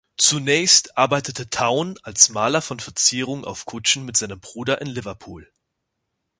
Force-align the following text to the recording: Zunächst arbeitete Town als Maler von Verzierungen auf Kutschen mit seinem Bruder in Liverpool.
Zunächst 0.17 0.97
arbeitete 0.97 1.51
Town 1.51 1.95
als 2.01 2.29
Maler 2.29 2.63
von 2.63 2.79
Verzierungen 2.79 3.45
auf 3.45 3.67
Kutschen 3.67 4.03
mit 4.03 4.17
seinem 4.17 4.39
Bruder 4.39 4.81
in 4.81 4.87
Liverpool. 4.87 5.47